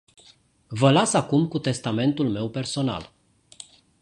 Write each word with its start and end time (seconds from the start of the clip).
Vă 0.67 0.91
las 0.91 1.13
acum 1.13 1.47
cu 1.47 1.59
testamentul 1.59 2.29
meu 2.29 2.49
personal. 2.49 3.13